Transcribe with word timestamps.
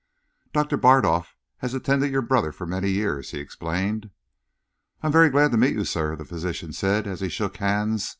"Doctor 0.51 0.77
Bardolf 0.77 1.35
has 1.57 1.75
attended 1.75 2.09
your 2.09 2.23
brother 2.23 2.51
for 2.51 2.65
many 2.65 2.89
years," 2.89 3.29
he 3.29 3.37
explained. 3.37 4.09
"I 5.03 5.05
am 5.05 5.11
very 5.13 5.29
glad 5.29 5.51
to 5.51 5.57
meet 5.57 5.75
you, 5.75 5.85
sir," 5.85 6.15
the 6.15 6.25
physician 6.25 6.73
said, 6.73 7.05
as 7.05 7.21
he 7.21 7.29
shook 7.29 7.57
hands. 7.57 8.09